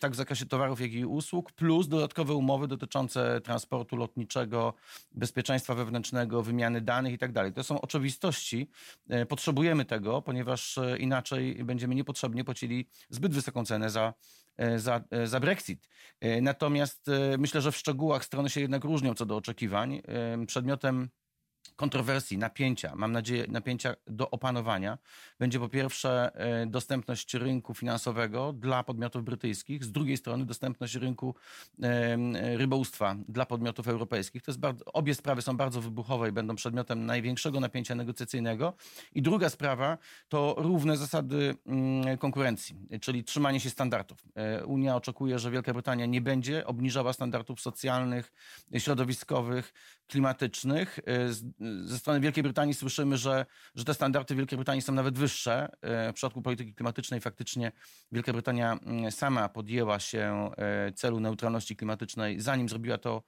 tak 0.00 0.12
w 0.12 0.14
zakresie 0.14 0.46
towarów, 0.46 0.80
jak 0.80 0.92
i 0.92 1.04
usług, 1.04 1.52
plus 1.52 1.88
dodatkowe 1.88 2.34
umowy 2.34 2.68
dotyczące 2.68 3.40
transportu 3.40 3.96
lotniczego, 3.96 4.74
bezpieczeństwa 5.12 5.74
wewnętrznego, 5.74 6.42
wymiany 6.42 6.80
danych 6.80 7.12
itd. 7.12 7.32
Tak 7.32 7.54
to 7.54 7.64
są 7.64 7.80
oczywistości. 7.80 8.70
Potrzebujemy 9.28 9.84
tego, 9.84 10.22
ponieważ 10.22 10.78
inaczej 10.98 11.64
będziemy 11.64 11.94
niepotrzebnie 11.94 12.44
płacili 12.44 12.88
zbyt 13.10 13.34
wysoką 13.34 13.64
cenę 13.64 13.90
za, 13.90 14.14
e, 14.56 14.78
za, 14.78 15.04
e, 15.10 15.26
za 15.26 15.40
Brexit. 15.40 15.88
E, 16.20 16.40
natomiast 16.40 17.06
myślę, 17.38 17.60
że 17.60 17.72
w 17.72 17.76
szczegółach 17.76 18.24
strony 18.24 18.50
się 18.50 18.60
jednak 18.60 18.84
różnią 18.84 19.14
co 19.14 19.26
do 19.26 19.36
oczekiwań. 19.36 20.02
Przedmiotem 20.46 21.08
kontrowersji, 21.76 22.38
napięcia, 22.38 22.94
mam 22.94 23.12
nadzieję, 23.12 23.44
napięcia 23.48 23.94
do 24.06 24.30
opanowania, 24.30 24.98
będzie 25.38 25.58
po 25.58 25.68
pierwsze 25.68 26.30
e, 26.34 26.66
dostępność 26.66 27.34
rynku 27.34 27.74
finansowego 27.74 28.52
dla 28.52 28.84
podmiotów 28.84 29.24
brytyjskich, 29.24 29.84
z 29.84 29.92
drugiej 29.92 30.16
strony 30.16 30.44
dostępność 30.44 30.94
rynku 30.94 31.34
rybołówstwa 32.56 33.16
dla 33.28 33.46
podmiotów 33.46 33.88
europejskich. 33.88 34.42
To 34.42 34.50
jest 34.50 34.60
bardzo, 34.60 34.84
obie 34.84 35.14
sprawy 35.14 35.42
są 35.42 35.56
bardzo 35.56 35.80
wybuchowe 35.80 36.28
i 36.28 36.32
będą 36.32 36.56
przedmiotem 36.56 37.06
największego 37.06 37.60
napięcia 37.60 37.94
negocjacyjnego. 37.94 38.74
I 39.14 39.22
druga 39.22 39.50
sprawa 39.50 39.98
to 40.28 40.54
równe 40.58 40.96
zasady 40.96 41.54
mm, 41.66 42.18
konkurencji, 42.18 42.76
czyli 43.00 43.24
trzymanie 43.24 43.60
się 43.60 43.70
standardów. 43.70 44.18
E, 44.34 44.66
Unia 44.66 44.96
oczekuje, 44.96 45.38
że 45.38 45.50
Wielka 45.50 45.72
Brytania 45.72 46.06
nie 46.06 46.20
będzie 46.20 46.66
obniżała 46.66 47.12
standardów 47.12 47.60
socjalnych, 47.60 48.32
środowiskowych, 48.78 49.72
klimatycznych. 50.08 50.98
E, 51.06 51.32
ze 51.84 51.98
strony 51.98 52.20
Wielkiej 52.20 52.42
Brytanii 52.42 52.74
słyszymy, 52.74 53.16
że, 53.16 53.46
że 53.74 53.84
te 53.84 53.94
standardy 53.94 54.34
Wielkiej 54.34 54.56
Brytanii 54.56 54.82
są 54.82 54.92
nawet 54.92 55.18
wyższe. 55.18 55.68
E, 55.82 56.12
w 56.12 56.14
przypadku 56.14 56.42
polityki 56.42 56.74
klimatycznej 56.74 57.20
faktycznie 57.20 57.72
Wielka 58.12 58.32
Brytania 58.32 58.72
mm, 58.72 59.12
sama 59.12 59.48
podjęła 59.48 59.98
się 60.00 60.50
celu 60.94 61.20
neutralności 61.20 61.76
klimatycznej, 61.76 62.40
zanim 62.40 62.68
zrobiła 62.68 62.98
to 62.98 63.22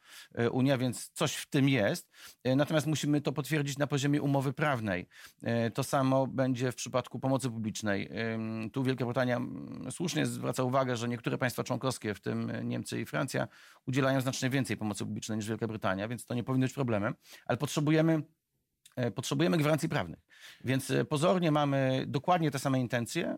Unia, 0.53 0.79
więc 0.79 1.11
coś 1.11 1.35
w 1.35 1.47
tym 1.47 1.69
jest. 1.69 2.11
Natomiast 2.57 2.87
musimy 2.87 3.21
to 3.21 3.33
potwierdzić 3.33 3.79
na 3.79 3.87
poziomie 3.87 4.23
umowy 4.23 4.53
prawnej. 4.53 5.07
To 5.75 5.85
samo 5.85 6.27
będzie 6.27 6.73
w 6.73 6.75
przypadku 6.75 7.19
pomocy 7.19 7.51
publicznej. 7.51 8.11
Tu 8.73 8.83
Wielka 8.83 9.05
Brytania 9.05 9.37
mm, 9.37 9.93
słusznie 9.93 10.27
zwraca 10.27 10.63
uwagę, 10.63 10.97
że 10.97 11.09
niektóre 11.09 11.39
państwa 11.39 11.65
członkowskie, 11.65 12.15
w 12.15 12.21
tym 12.21 12.53
Niemcy 12.69 13.01
i 13.01 13.07
Francja, 13.07 13.49
udzielają 13.87 14.21
znacznie 14.21 14.51
więcej 14.51 14.77
pomocy 14.77 15.05
publicznej 15.05 15.39
niż 15.39 15.49
Wielka 15.49 15.67
Brytania, 15.67 16.09
więc 16.09 16.25
to 16.25 16.35
nie 16.35 16.45
powinno 16.45 16.67
być 16.71 16.75
problemem, 16.75 17.15
ale 17.47 17.59
potrzebujemy 17.59 18.23
e, 18.97 19.11
potrzebujemy 19.11 19.57
gwarancji 19.57 19.89
prawnych. 19.89 20.21
Więc 20.65 20.91
e, 20.91 21.05
pozornie 21.05 21.51
mamy 21.51 22.05
dokładnie 22.09 22.51
te 22.51 22.59
same 22.59 22.81
intencje, 22.81 23.37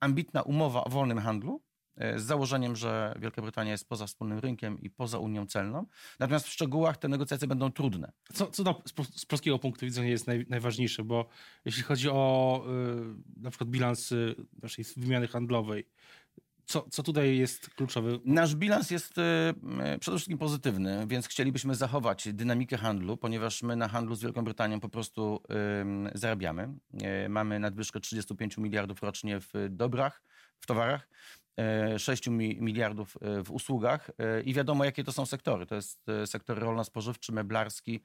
ambitna 0.00 0.42
umowa 0.42 0.84
o 0.84 0.90
wolnym 0.90 1.18
handlu, 1.18 1.62
e, 1.96 2.18
z 2.18 2.22
założeniem, 2.22 2.76
że 2.76 3.14
Wielka 3.18 3.42
Brytania 3.42 3.70
jest 3.70 3.88
poza 3.88 4.06
wspólnym 4.06 4.38
rynkiem 4.38 4.80
i 4.80 4.90
poza 4.90 5.18
Unią 5.18 5.46
Celną. 5.46 5.86
Natomiast 6.18 6.46
w 6.46 6.52
szczegółach 6.52 6.96
te 6.96 7.08
negocjacje 7.08 7.48
będą 7.48 7.72
trudne. 7.72 8.12
Co, 8.32 8.46
co 8.46 8.82
z, 9.16 9.26
polskiego 9.26 9.58
punktu 9.58 9.86
widzenia 9.86 10.08
jest 10.08 10.26
naj, 10.26 10.46
najważniejsze, 10.48 11.04
bo 11.04 11.28
jeśli 11.64 11.82
chodzi 11.82 12.08
o 12.10 12.64
y, 13.36 13.40
na 13.42 13.50
przykład 13.50 13.70
bilans 13.70 14.14
naszej 14.62 14.84
wymiany 14.96 15.28
handlowej, 15.28 15.88
co, 16.66 16.86
co 16.90 17.02
tutaj 17.02 17.38
jest 17.38 17.70
kluczowe? 17.70 18.18
Nasz 18.24 18.54
bilans 18.54 18.90
jest 18.90 19.18
e, 19.18 19.54
przede 20.00 20.16
wszystkim 20.16 20.38
pozytywny, 20.38 21.06
więc 21.06 21.28
chcielibyśmy 21.28 21.74
zachować 21.74 22.28
dynamikę 22.32 22.76
handlu, 22.76 23.16
ponieważ 23.16 23.62
my 23.62 23.76
na 23.76 23.88
handlu 23.88 24.14
z 24.14 24.22
Wielką 24.22 24.44
Brytanią 24.44 24.80
po 24.80 24.88
prostu 24.88 25.42
zarabiamy. 26.14 26.68
E, 27.02 27.28
mamy 27.28 27.58
nadwyżkę 27.58 28.00
35 28.00 28.58
miliardów 28.58 29.02
rocznie 29.02 29.40
w 29.40 29.52
dobrach, 29.70 30.22
w 30.60 30.66
towarach. 30.66 31.08
6 31.98 32.28
miliardów 32.28 33.16
e, 33.20 33.42
w 33.42 33.50
usługach 33.50 34.10
i 34.44 34.54
wiadomo, 34.54 34.84
jakie 34.84 35.04
to 35.04 35.12
są 35.12 35.26
sektory. 35.26 35.66
To 35.66 35.74
jest 35.74 36.06
sektor 36.26 36.58
rolno-spożywczy, 36.58 37.32
meblarski, 37.32 38.02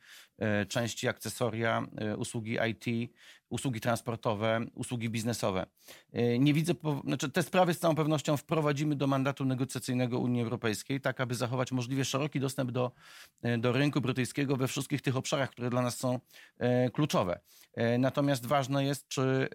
części, 0.68 1.08
akcesoria, 1.08 1.86
usługi 2.18 2.58
IT, 2.70 3.12
usługi 3.50 3.82
transportowe, 3.82 4.66
usługi 4.76 5.10
biznesowe. 5.10 5.66
E, 6.14 6.40
nie 6.40 6.54
widzę, 6.54 6.74
znaczy 7.04 7.30
te 7.30 7.44
sprawy 7.44 7.74
z 7.74 7.80
całą 7.80 7.96
pewnością 7.96 8.38
wprowadzimy 8.38 8.96
do 8.96 9.08
mandatu 9.08 9.46
negocjacyjnego 9.46 10.20
Unii 10.20 10.42
Europejskiej, 10.42 11.02
tak 11.02 11.22
aby 11.22 11.36
zachować 11.36 11.72
możliwie 11.72 12.06
szeroki 12.06 12.40
dostęp 12.40 12.72
do, 12.72 12.92
e, 13.42 13.58
do 13.58 13.72
rynku 13.72 14.02
brytyjskiego 14.02 14.58
we 14.58 14.68
wszystkich 14.68 15.02
tych 15.02 15.16
obszarach, 15.16 15.50
które 15.50 15.70
dla 15.70 15.82
nas 15.82 15.98
są 15.98 16.20
e, 16.58 16.90
kluczowe. 16.90 17.40
Natomiast 18.00 18.46
ważne 18.46 18.86
jest, 18.86 19.08
czy 19.08 19.50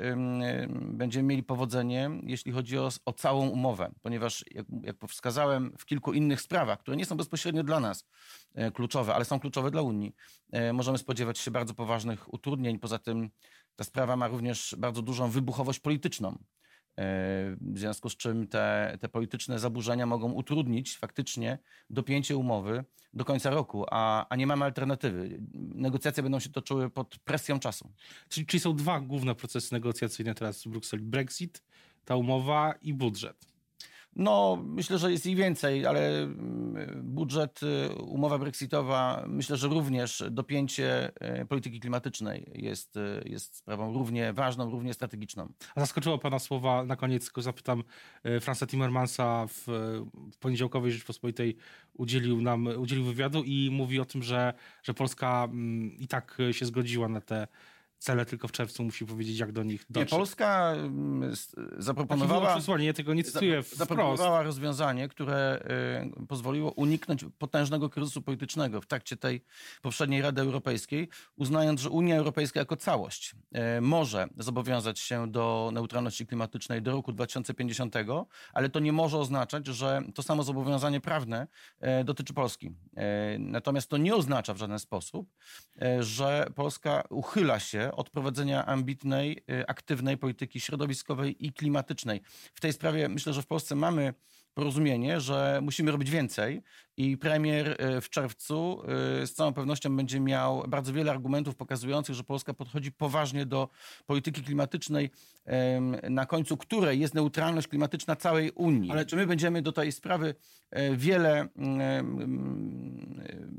będziemy 0.73 1.29
mieli 1.29 1.43
powodzenie, 1.43 2.11
jeśli 2.23 2.53
chodzi 2.53 2.79
o, 2.79 2.89
o 3.05 3.13
całą 3.13 3.49
umowę, 3.49 3.84
ponieważ 4.03 4.45
jak, 4.51 4.67
jak 4.83 4.97
wskazałem 5.09 5.73
w 5.79 5.85
kilku 5.85 6.13
innych 6.13 6.41
sprawach, 6.41 6.79
które 6.79 6.97
nie 6.97 7.05
są 7.05 7.17
bezpośrednio 7.17 7.63
dla 7.63 7.81
nas 7.81 8.07
kluczowe, 8.75 9.15
ale 9.15 9.25
są 9.25 9.41
kluczowe 9.41 9.71
dla 9.71 9.83
Unii, 9.83 10.15
możemy 10.73 10.99
spodziewać 10.99 11.39
się 11.39 11.51
bardzo 11.51 11.75
poważnych 11.75 12.35
utrudnień. 12.35 12.79
Poza 12.79 12.99
tym 12.99 13.31
ta 13.77 13.85
sprawa 13.85 14.17
ma 14.17 14.29
również 14.29 14.75
bardzo 14.79 15.03
dużą 15.03 15.31
wybuchowość 15.31 15.81
polityczną. 15.81 16.39
E, 16.99 17.57
w 17.61 17.79
związku 17.79 18.11
z 18.11 18.17
czym 18.17 18.47
te, 18.49 18.97
te 19.01 19.09
polityczne 19.09 19.59
zaburzenia 19.59 20.07
mogą 20.07 20.33
utrudnić 20.33 20.97
faktycznie 20.99 21.59
dopięcie 21.91 22.37
umowy 22.37 22.85
do 23.15 23.25
końca 23.25 23.51
roku, 23.51 23.87
a, 23.91 24.29
a 24.29 24.37
nie 24.37 24.47
mamy 24.47 24.65
alternatywy. 24.65 25.41
Negocjacje 25.55 26.23
będą 26.23 26.41
się 26.41 26.51
toczyły 26.51 26.91
pod 26.91 27.19
presją 27.19 27.59
czasu. 27.59 27.93
Czyli, 28.29 28.47
czyli 28.47 28.61
są 28.61 28.77
dwa 28.77 29.01
główne 29.01 29.35
procesy 29.35 29.75
negocjacyjne 29.75 30.35
teraz 30.35 30.65
w 30.65 30.69
Brukseli: 30.69 31.05
Brexit, 31.05 31.63
ta 32.05 32.17
umowa 32.17 32.75
i 32.83 32.95
budżet. 32.95 33.54
No, 34.17 34.59
myślę, 34.67 34.99
że 34.99 35.13
jest 35.13 35.27
ich 35.27 35.37
więcej, 35.37 35.87
ale 35.87 36.23
mm, 36.23 37.03
budżet, 37.05 37.61
y, 37.63 37.95
umowa 37.95 38.39
brexitowa, 38.39 39.25
myślę, 39.29 39.57
że 39.57 39.69
również 39.69 40.25
dopięcie 40.31 41.13
y, 41.43 41.47
polityki 41.47 41.81
klimatycznej 41.81 42.51
jest, 42.55 42.97
y, 42.97 43.23
jest 43.27 43.57
sprawą 43.57 43.95
równie 43.95 44.33
ważną, 44.33 44.71
równie 44.71 44.95
strategiczną. 44.95 45.49
A 45.75 45.81
zaskoczyło 45.81 46.19
Pana 46.19 46.39
słowa, 46.39 46.85
na 46.85 46.97
koniec 46.97 47.25
tylko 47.25 47.43
zapytam, 47.43 47.85
Fransa 48.41 48.67
Timmermansa 48.67 49.47
w, 49.47 49.67
poniedziałkowej 50.41 50.93
Rzeczpospolitej 50.93 51.57
udzielił 51.95 52.43
nam 52.43 52.67
udzielił 52.67 53.05
wywiadu 53.05 53.43
i 53.43 53.71
mówi 53.73 54.01
o 54.01 54.05
tym, 54.05 54.23
że, 54.23 54.55
że 54.83 54.95
Polska 54.95 55.45
mm, 55.45 55.97
i 55.99 56.09
tak 56.09 56.39
się 56.53 56.67
zgodziła 56.67 57.09
na 57.09 57.21
te 57.21 57.47
cele, 58.05 58.27
tylko 58.27 58.49
w 58.49 58.53
czerwcu 58.53 58.85
musi 58.85 59.07
powiedzieć, 59.07 59.39
jak 59.39 59.53
do 59.53 59.63
nich 59.63 59.85
dotrzeć. 59.91 60.13
Nie, 60.13 60.19
Polska 60.19 60.73
mm, 60.73 61.33
zaproponowała... 61.79 62.55
przesłanie, 62.55 62.87
ja 62.87 62.93
tego 62.93 63.15
nie 63.15 63.25
cytuję 63.25 63.63
Zaproponowała 63.63 64.43
rozwiązanie, 64.43 65.09
które 65.09 65.65
y, 66.23 66.27
pozwoliło 66.27 66.71
uniknąć 66.71 67.25
potężnego 67.39 67.91
kryzysu 67.91 68.23
politycznego 68.23 68.81
w 68.81 68.87
trakcie 68.87 69.17
tej 69.17 69.45
poprzedniej 69.83 70.23
Rady 70.23 70.41
Europejskiej, 70.41 71.09
uznając, 71.37 71.81
że 71.81 71.91
Unia 71.91 72.17
Europejska 72.17 72.61
jako 72.61 72.77
całość 72.77 73.35
y, 73.79 73.81
może 73.81 74.27
zobowiązać 74.37 74.99
się 74.99 75.31
do 75.31 75.71
neutralności 75.73 76.27
klimatycznej 76.27 76.83
do 76.83 76.93
roku 76.93 77.13
2050, 77.13 77.95
ale 78.53 78.69
to 78.69 78.81
nie 78.81 78.93
może 78.93 79.19
oznaczać, 79.19 79.67
że 79.67 80.03
to 80.15 80.23
samo 80.23 80.43
zobowiązanie 80.43 81.01
prawne 81.01 81.47
y, 82.01 82.05
dotyczy 82.05 82.35
Polski. 82.35 82.71
Natomiast 83.39 83.91
to 83.91 83.97
nie 83.97 84.15
oznacza 84.15 84.55
w 84.55 84.57
żaden 84.57 84.79
sposób, 84.79 85.31
że 86.01 86.47
Polska 86.55 87.05
uchyla 87.11 87.61
się 87.61 87.94
od 87.97 88.11
prowadzenia 88.11 88.67
ambitnej, 88.67 89.45
aktywnej 89.67 90.19
polityki 90.19 90.61
środowiskowej 90.61 91.47
i 91.47 91.53
klimatycznej. 91.53 92.21
W 92.55 92.61
tej 92.61 92.73
sprawie 92.73 93.09
myślę, 93.09 93.33
że 93.33 93.43
w 93.43 93.47
Polsce 93.47 93.75
mamy 93.75 94.15
porozumienie, 94.55 95.21
że 95.21 95.61
musimy 95.63 95.91
robić 95.91 96.11
więcej 96.11 96.63
i 96.97 97.17
premier 97.17 97.77
e, 97.79 98.01
w 98.01 98.11
czerwcu 98.11 98.83
e, 99.23 99.27
z 99.27 99.35
całą 99.35 99.53
pewnością 99.53 99.97
będzie 99.97 100.21
miał 100.21 100.65
bardzo 100.69 100.93
wiele 100.93 101.11
argumentów 101.11 101.57
pokazujących, 101.57 102.15
że 102.15 102.25
Polska 102.25 102.55
podchodzi 102.55 102.93
poważnie 102.93 103.47
do 103.47 103.69
polityki 104.07 104.43
klimatycznej, 104.43 105.11
na 106.11 106.27
końcu 106.27 106.57
której 106.57 107.01
jest 107.01 107.15
neutralność 107.15 107.69
klimatyczna 107.69 108.17
całej 108.17 108.51
Unii. 108.51 108.91
Ale 108.91 109.07
czy 109.07 109.17
my 109.17 109.27
będziemy 109.27 109.63
do 109.63 109.73
tej 109.73 109.93
sprawy 109.93 110.35
e, 110.71 110.97
wiele 110.97 111.49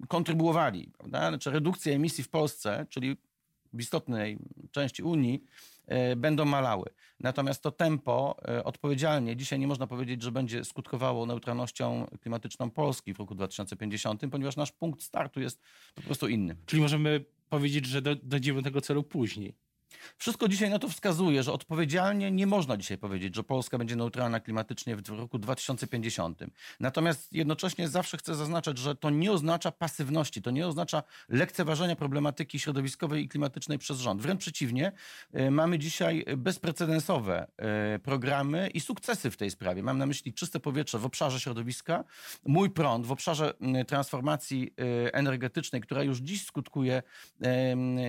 kontrybuowali, 0.08 0.92
prawda? 0.98 1.30
Znaczy 1.30 1.52
redukcja 1.52 1.94
emisji 1.94 2.24
w 2.24 2.30
Polsce, 2.30 2.86
czyli 2.90 3.18
istotnej 3.80 4.38
części 4.72 5.04
Unii, 5.04 5.44
E, 5.88 6.16
będą 6.16 6.46
malały. 6.46 6.86
Natomiast 7.20 7.64
to 7.64 7.72
tempo 7.72 8.36
e, 8.48 8.64
odpowiedzialnie 8.64 9.36
dzisiaj 9.36 9.60
nie 9.60 9.68
można 9.68 9.88
powiedzieć, 9.88 10.22
że 10.22 10.32
będzie 10.32 10.66
skutkowało 10.66 11.26
neutralnością 11.26 12.08
klimatyczną 12.22 12.70
Polski 12.70 13.14
w 13.14 13.20
roku 13.20 13.36
2050, 13.36 14.22
ponieważ 14.32 14.56
nasz 14.56 14.72
punkt 14.72 15.02
startu 15.02 15.42
jest 15.42 15.62
po 15.96 16.02
prostu 16.02 16.28
inny. 16.28 16.56
Czyli 16.66 16.82
możemy 16.82 17.26
powiedzieć, 17.50 17.86
że 17.86 18.02
dojdziemy 18.02 18.62
do 18.62 18.64
tego 18.64 18.82
celu 18.82 19.04
później. 19.04 19.56
Wszystko 20.18 20.48
dzisiaj 20.48 20.70
na 20.70 20.80
to 20.80 20.90
wskazuje, 20.90 21.44
że 21.44 21.54
odpowiedzialnie 21.54 22.32
nie 22.32 22.48
można 22.48 22.78
dzisiaj 22.78 22.98
powiedzieć, 22.98 23.36
że 23.36 23.44
Polska 23.44 23.78
będzie 23.78 23.96
neutralna 23.96 24.40
klimatycznie 24.40 24.96
w 24.96 25.10
roku 25.10 25.40
2050. 25.40 26.40
Natomiast 26.80 27.34
jednocześnie 27.34 27.88
zawsze 27.88 28.18
chcę 28.18 28.36
zaznaczać, 28.36 28.78
że 28.78 28.96
to 28.96 29.10
nie 29.10 29.32
oznacza 29.32 29.72
pasywności, 29.72 30.42
to 30.42 30.52
nie 30.52 30.68
oznacza 30.68 31.04
lekceważenia 31.30 31.96
problematyki 31.96 32.60
środowiskowej 32.60 33.24
i 33.24 33.30
klimatycznej 33.30 33.78
przez 33.78 34.00
rząd. 34.00 34.22
Wręcz 34.22 34.40
przeciwnie, 34.40 34.92
e, 35.34 35.52
mamy 35.52 35.80
dzisiaj 35.80 36.26
bezprecedensowe 36.38 37.48
e, 37.58 38.00
programy 38.00 38.70
i 38.70 38.80
sukcesy 38.80 39.32
w 39.32 39.38
tej 39.38 39.52
sprawie. 39.52 39.84
Mam 39.84 39.98
na 39.98 40.06
myśli 40.06 40.34
czyste 40.34 40.60
powietrze 40.60 41.00
w 41.00 41.06
obszarze 41.06 41.40
środowiska, 41.40 42.04
mój 42.46 42.70
prąd 42.70 43.06
w 43.06 43.12
obszarze 43.12 43.54
transformacji 43.88 44.74
e, 45.08 45.14
energetycznej, 45.14 45.82
która 45.82 46.04
już 46.04 46.20
dziś 46.20 46.46
skutkuje 46.46 47.04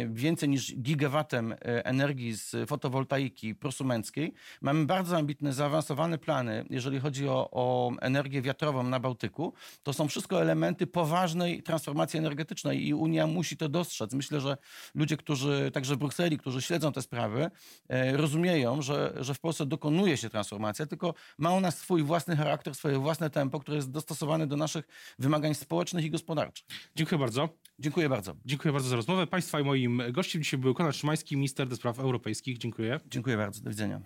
więcej 0.09 0.49
niż 0.49 0.75
gigawatem 0.77 1.55
energii 1.85 2.35
z 2.35 2.69
fotowoltaiki 2.69 3.55
prosumenckiej. 3.55 4.35
Mamy 4.61 4.87
bardzo 4.87 5.17
ambitne, 5.17 5.53
zaawansowane 5.53 6.19
plany, 6.19 6.65
jeżeli 6.71 7.01
chodzi 7.01 7.29
o, 7.29 7.49
o 7.53 7.91
energię 8.01 8.43
wiatrową 8.43 8.83
na 8.83 9.01
Bałtyku. 9.01 9.53
To 9.83 9.93
są 9.93 10.09
wszystko 10.09 10.43
elementy 10.43 10.87
poważnej 10.87 11.63
transformacji 11.63 12.19
energetycznej 12.19 12.87
i 12.87 12.95
Unia 12.95 13.27
musi 13.27 13.57
to 13.57 13.69
dostrzec. 13.69 14.13
Myślę, 14.15 14.41
że 14.41 14.57
ludzie, 14.95 15.17
którzy 15.17 15.71
także 15.75 15.95
w 15.95 15.99
Brukseli, 15.99 16.39
którzy 16.39 16.63
śledzą 16.63 16.93
te 16.93 17.03
sprawy, 17.03 17.51
e, 17.89 18.17
rozumieją, 18.17 18.83
że, 18.83 19.15
że 19.17 19.35
w 19.35 19.41
Polsce 19.41 19.67
dokonuje 19.67 20.17
się 20.17 20.31
transformacja, 20.31 20.87
tylko 20.87 21.15
ma 21.39 21.51
ona 21.51 21.71
swój 21.71 22.03
własny 22.03 22.37
charakter, 22.37 22.75
swoje 22.75 22.99
własne 22.99 23.31
tempo, 23.31 23.61
które 23.61 23.77
jest 23.77 23.91
dostosowane 23.91 24.47
do 24.47 24.57
naszych 24.57 24.89
wymagań 25.19 25.55
społecznych 25.55 26.05
i 26.05 26.11
gospodarczych. 26.11 26.67
Dziękuję 26.97 27.19
bardzo. 27.19 27.49
Dziękuję 27.79 28.09
bardzo. 28.09 28.37
Dziękuję 28.45 28.73
bardzo 28.73 28.89
za 28.89 28.97
rozmowę. 28.97 29.27
Państwa 29.27 29.61
i 29.61 29.65
moim 29.65 30.03
gościem 30.13 30.43
dzisiaj 30.43 30.61
był 30.61 30.75
Konrad 30.75 30.97
Szymański, 30.97 31.37
minister 31.37 31.69
do 31.69 31.77
spraw 31.77 31.99
europejskich. 31.99 32.59
Dziękuję. 32.59 33.01
Dziękuję 33.11 33.37
bardzo. 33.37 33.61
Do 33.61 33.71
widzenia. 33.71 34.01